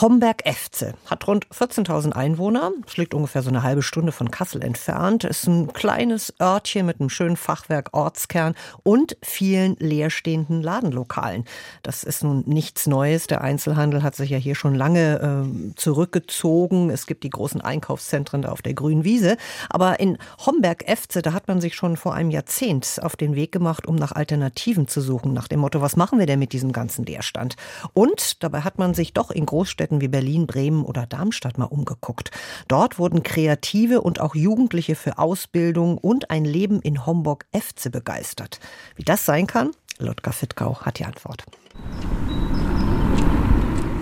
[0.00, 5.24] Homberg-Efze hat rund 14.000 Einwohner, es liegt ungefähr so eine halbe Stunde von Kassel entfernt,
[5.24, 11.44] ist ein kleines Örtchen mit einem schönen Fachwerk Ortskern und vielen leerstehenden Ladenlokalen.
[11.82, 13.26] Das ist nun nichts Neues.
[13.26, 16.90] Der Einzelhandel hat sich ja hier schon lange äh, zurückgezogen.
[16.90, 19.36] Es gibt die großen Einkaufszentren da auf der grünen Wiese.
[19.68, 23.86] Aber in Homberg-Efze, da hat man sich schon vor einem Jahrzehnt auf den Weg gemacht,
[23.86, 27.04] um nach Alternativen zu suchen, nach dem Motto, was machen wir denn mit diesem ganzen
[27.04, 27.56] Leerstand?
[27.92, 31.64] Und dabei hat man sich doch in Großstädten Großstädten wie Berlin, Bremen oder Darmstadt mal
[31.64, 32.30] umgeguckt.
[32.68, 38.60] Dort wurden Kreative und auch Jugendliche für Ausbildung und ein Leben in Homburg-Efze begeistert.
[38.96, 39.70] Wie das sein kann?
[39.98, 41.44] Lotka Fittgau hat die Antwort.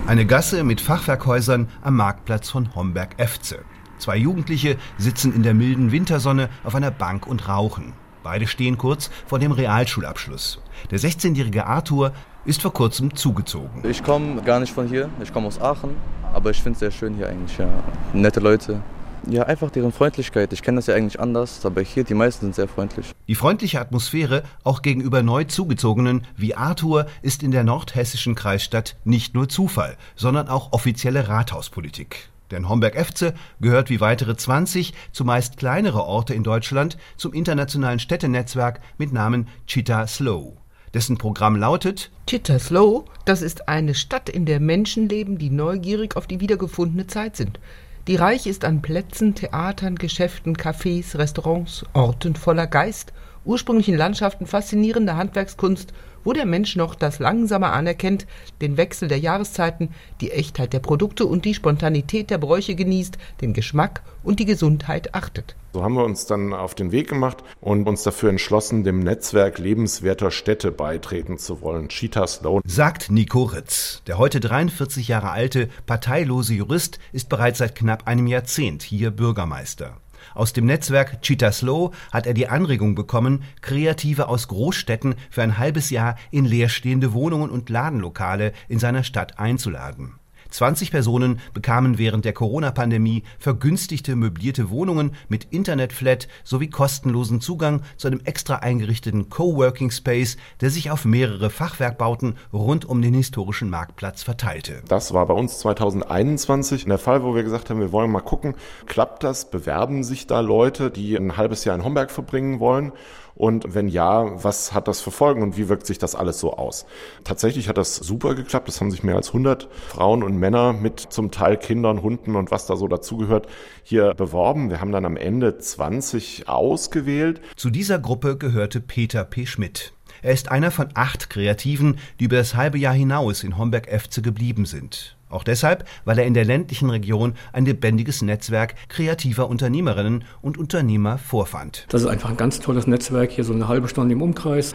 [0.05, 3.59] Eine Gasse mit Fachwerkhäusern am Marktplatz von Homberg-Efze.
[3.99, 7.93] Zwei Jugendliche sitzen in der milden Wintersonne auf einer Bank und rauchen.
[8.21, 10.59] Beide stehen kurz vor dem Realschulabschluss.
[10.91, 12.11] Der 16-jährige Arthur
[12.45, 13.83] ist vor kurzem zugezogen.
[13.83, 15.95] Ich komme gar nicht von hier, ich komme aus Aachen,
[16.33, 17.57] aber ich finde es sehr schön hier eigentlich.
[17.57, 17.67] Ja.
[18.13, 18.81] Nette Leute.
[19.27, 20.53] Ja, einfach deren Freundlichkeit.
[20.53, 23.11] Ich kenne das ja eigentlich anders, aber hier die meisten sind sehr freundlich.
[23.27, 29.35] Die freundliche Atmosphäre auch gegenüber neu zugezogenen wie Arthur ist in der nordhessischen Kreisstadt nicht
[29.35, 32.29] nur Zufall, sondern auch offizielle Rathauspolitik.
[32.51, 39.11] Denn Homberg-Efze gehört wie weitere 20 zumeist kleinere Orte in Deutschland zum internationalen Städtenetzwerk mit
[39.11, 40.57] Namen Chita Slow.
[40.93, 46.15] Dessen Programm lautet Chita Slow, das ist eine Stadt, in der Menschen leben, die neugierig
[46.15, 47.59] auf die wiedergefundene Zeit sind.
[48.07, 53.13] Die reich ist an Plätzen, Theatern, Geschäften, Cafés, Restaurants, Orten voller Geist,
[53.45, 58.27] ursprünglichen Landschaften, faszinierender Handwerkskunst wo der Mensch noch das Langsame anerkennt,
[58.61, 59.89] den Wechsel der Jahreszeiten,
[60.21, 65.15] die Echtheit der Produkte und die Spontanität der Bräuche genießt, den Geschmack und die Gesundheit
[65.15, 65.55] achtet.
[65.73, 69.59] So haben wir uns dann auf den Weg gemacht und uns dafür entschlossen, dem Netzwerk
[69.59, 71.89] lebenswerter Städte beitreten zu wollen.
[71.89, 72.61] Cheetah Sloan.
[72.65, 74.01] Sagt Nico Ritz.
[74.07, 79.97] Der heute 43 Jahre alte, parteilose Jurist ist bereits seit knapp einem Jahrzehnt hier Bürgermeister.
[80.33, 85.57] Aus dem Netzwerk Cheetah Slow hat er die Anregung bekommen, Kreative aus Großstädten für ein
[85.57, 92.25] halbes Jahr in leerstehende Wohnungen und Ladenlokale in seiner Stadt einzuladen 20 Personen bekamen während
[92.25, 99.91] der Corona-Pandemie vergünstigte möblierte Wohnungen mit Internetflat sowie kostenlosen Zugang zu einem extra eingerichteten Coworking
[99.91, 104.81] Space, der sich auf mehrere Fachwerkbauten rund um den historischen Marktplatz verteilte.
[104.87, 108.55] Das war bei uns 2021 der Fall, wo wir gesagt haben, wir wollen mal gucken,
[108.85, 112.91] klappt das, bewerben sich da Leute, die ein halbes Jahr in Homberg verbringen wollen
[113.39, 116.57] und wenn ja, was hat das für Folgen und wie wirkt sich das alles so
[116.57, 116.85] aus?
[117.23, 118.67] Tatsächlich hat das super geklappt.
[118.67, 122.51] Es haben sich mehr als 100 Frauen und Männer mit zum Teil Kindern, Hunden und
[122.51, 123.47] was da so dazugehört
[123.81, 124.69] hier beworben.
[124.69, 127.39] Wir haben dann am Ende 20 ausgewählt.
[127.55, 129.45] Zu dieser Gruppe gehörte Peter P.
[129.45, 129.93] Schmidt.
[130.21, 134.65] Er ist einer von acht Kreativen, die über das halbe Jahr hinaus in Homberg-Efze geblieben
[134.65, 135.15] sind.
[135.29, 141.19] Auch deshalb, weil er in der ländlichen Region ein lebendiges Netzwerk kreativer Unternehmerinnen und Unternehmer
[141.19, 141.85] vorfand.
[141.89, 144.73] Das ist einfach ein ganz tolles Netzwerk, hier so eine halbe Stunde im Umkreis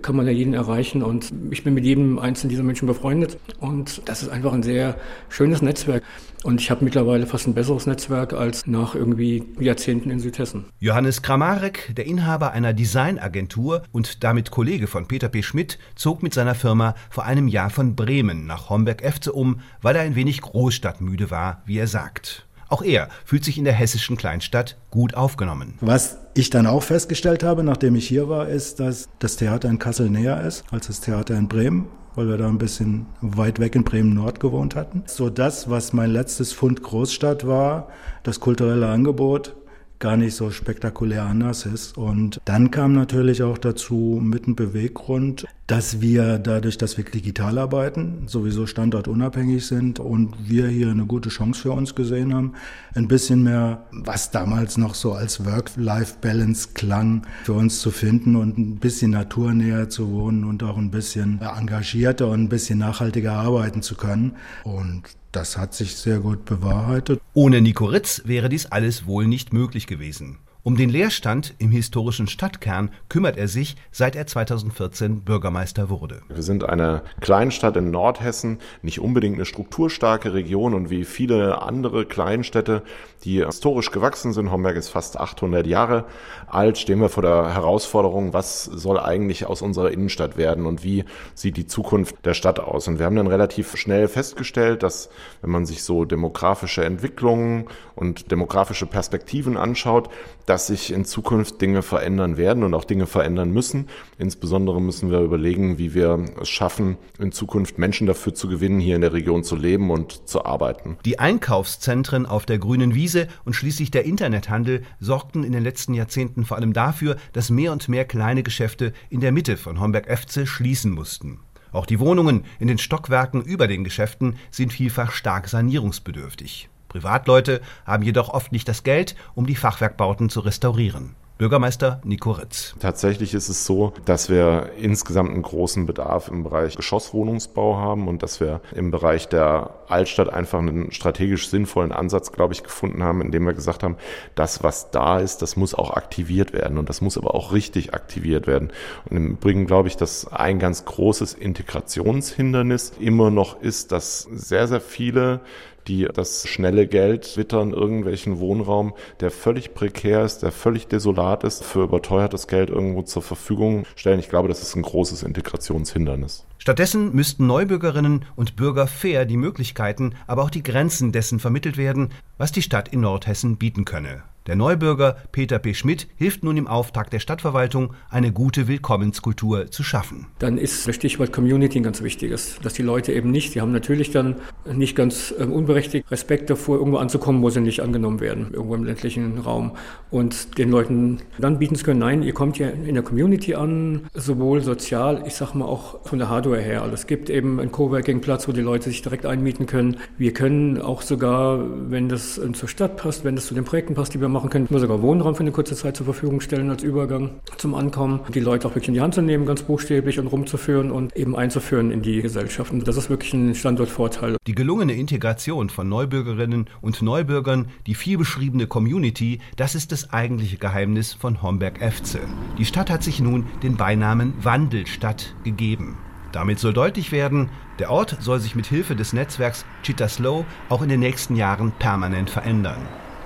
[0.00, 4.00] kann man ja jeden erreichen und ich bin mit jedem einzelnen dieser Menschen befreundet und
[4.06, 4.96] das ist einfach ein sehr
[5.28, 6.02] schönes Netzwerk
[6.44, 10.64] und ich habe mittlerweile fast ein besseres Netzwerk als nach irgendwie Jahrzehnten in Südhessen.
[10.80, 15.42] Johannes Kramarek, der Inhaber einer Designagentur und damit Kollege von Peter P.
[15.42, 20.02] Schmidt, zog mit seiner Firma vor einem Jahr von Bremen nach Homberg-Efze um, weil er
[20.02, 22.46] ein wenig großstadtmüde war, wie er sagt.
[22.68, 25.74] Auch er fühlt sich in der hessischen Kleinstadt gut aufgenommen.
[25.80, 29.78] Was ich dann auch festgestellt habe, nachdem ich hier war, ist, dass das Theater in
[29.78, 33.74] Kassel näher ist als das Theater in Bremen weil wir da ein bisschen weit weg
[33.74, 35.02] in Bremen Nord gewohnt hatten.
[35.06, 37.88] So das, was mein letztes Fund Großstadt war,
[38.22, 39.54] das kulturelle Angebot,
[40.02, 41.96] gar nicht so spektakulär anders ist.
[41.96, 47.56] Und dann kam natürlich auch dazu mit einem Beweggrund, dass wir dadurch, dass wir digital
[47.56, 52.54] arbeiten, sowieso standortunabhängig sind und wir hier eine gute Chance für uns gesehen haben,
[52.94, 58.58] ein bisschen mehr, was damals noch so als Work-Life-Balance klang, für uns zu finden und
[58.58, 63.82] ein bisschen naturnäher zu wohnen und auch ein bisschen engagierter und ein bisschen nachhaltiger arbeiten
[63.82, 64.32] zu können.
[64.64, 67.20] Und das hat sich sehr gut bewahrheitet.
[67.34, 70.38] Ohne Nico Ritz wäre dies alles wohl nicht möglich gewesen.
[70.64, 76.22] Um den Leerstand im historischen Stadtkern kümmert er sich, seit er 2014 Bürgermeister wurde.
[76.28, 82.06] Wir sind eine Kleinstadt in Nordhessen, nicht unbedingt eine strukturstarke Region und wie viele andere
[82.06, 82.84] Kleinstädte,
[83.24, 86.04] die historisch gewachsen sind, Homberg ist fast 800 Jahre
[86.46, 91.04] alt, stehen wir vor der Herausforderung, was soll eigentlich aus unserer Innenstadt werden und wie
[91.34, 92.86] sieht die Zukunft der Stadt aus.
[92.86, 95.08] Und wir haben dann relativ schnell festgestellt, dass
[95.40, 97.66] wenn man sich so demografische Entwicklungen
[97.96, 100.08] und demografische Perspektiven anschaut,
[100.52, 103.88] dass sich in Zukunft Dinge verändern werden und auch Dinge verändern müssen.
[104.18, 108.96] Insbesondere müssen wir überlegen, wie wir es schaffen, in Zukunft Menschen dafür zu gewinnen, hier
[108.96, 110.98] in der Region zu leben und zu arbeiten.
[111.06, 116.44] Die Einkaufszentren auf der grünen Wiese und schließlich der Internethandel sorgten in den letzten Jahrzehnten
[116.44, 120.92] vor allem dafür, dass mehr und mehr kleine Geschäfte in der Mitte von Homberg-Efze schließen
[120.92, 121.40] mussten.
[121.72, 126.68] Auch die Wohnungen in den Stockwerken über den Geschäften sind vielfach stark sanierungsbedürftig.
[126.92, 131.16] Privatleute haben jedoch oft nicht das Geld, um die Fachwerkbauten zu restaurieren.
[131.38, 132.76] Bürgermeister Nico Ritz.
[132.78, 138.22] Tatsächlich ist es so, dass wir insgesamt einen großen Bedarf im Bereich Geschosswohnungsbau haben und
[138.22, 143.20] dass wir im Bereich der Altstadt einfach einen strategisch sinnvollen Ansatz, glaube ich, gefunden haben,
[143.22, 143.96] indem wir gesagt haben,
[144.36, 147.92] das, was da ist, das muss auch aktiviert werden und das muss aber auch richtig
[147.92, 148.70] aktiviert werden.
[149.10, 154.68] Und im Übrigen glaube ich, dass ein ganz großes Integrationshindernis immer noch ist, dass sehr,
[154.68, 155.40] sehr viele
[155.88, 161.64] die das schnelle Geld wittern, irgendwelchen Wohnraum, der völlig prekär ist, der völlig desolat ist,
[161.64, 164.20] für überteuertes Geld irgendwo zur Verfügung stellen.
[164.20, 166.44] Ich glaube, das ist ein großes Integrationshindernis.
[166.58, 172.10] Stattdessen müssten Neubürgerinnen und Bürger fair die Möglichkeiten, aber auch die Grenzen dessen vermittelt werden,
[172.38, 174.22] was die Stadt in Nordhessen bieten könne.
[174.48, 175.72] Der Neubürger Peter P.
[175.72, 180.26] Schmidt hilft nun im Auftrag der Stadtverwaltung, eine gute Willkommenskultur zu schaffen.
[180.40, 183.70] Dann ist das Stichwort Community ein ganz wichtiges, dass die Leute eben nicht, die haben
[183.70, 184.34] natürlich dann
[184.66, 188.82] nicht ganz ähm, unberechtigt Respekt davor, irgendwo anzukommen, wo sie nicht angenommen werden, irgendwo im
[188.82, 189.76] ländlichen Raum.
[190.10, 194.08] Und den Leuten dann bieten zu können, nein, ihr kommt hier in der Community an,
[194.12, 196.82] sowohl sozial, ich sag mal auch von der Hardware her.
[196.82, 199.98] Also es gibt eben einen Coworking-Platz, wo die Leute sich direkt einmieten können.
[200.18, 203.94] Wir können auch sogar, wenn das ähm, zur Stadt passt, wenn das zu den Projekten
[203.94, 204.66] passt, die wir machen können.
[204.70, 208.20] Wir sogar Wohnraum für eine kurze Zeit zur Verfügung stellen als Übergang zum Ankommen.
[208.34, 211.36] Die Leute auch wirklich in die Hand zu nehmen, ganz buchstäblich und rumzuführen und eben
[211.36, 212.72] einzuführen in die Gesellschaft.
[212.72, 214.36] Und das ist wirklich ein Standortvorteil.
[214.46, 220.56] Die gelungene Integration von Neubürgerinnen und Neubürgern, die viel beschriebene Community, das ist das eigentliche
[220.56, 222.20] Geheimnis von Homberg-Efze.
[222.58, 225.98] Die Stadt hat sich nun den Beinamen Wandelstadt gegeben.
[226.32, 230.88] Damit soll deutlich werden, der Ort soll sich mit Hilfe des Netzwerks Chitaslow auch in
[230.88, 232.80] den nächsten Jahren permanent verändern.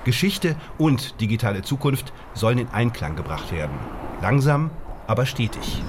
[0.07, 3.77] Geschichte und digitale Zukunft sollen in Einklang gebracht werden.
[4.21, 4.71] Langsam,
[5.05, 5.81] aber stetig.